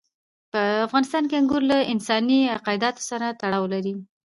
په 0.51 0.61
افغانستان 0.87 1.23
کې 1.29 1.35
انګور 1.39 1.63
له 1.71 1.77
انساني 1.93 2.39
اعتقاداتو 2.53 3.01
سره 3.09 3.27
تړاو 3.41 3.65
لري. 3.73 3.93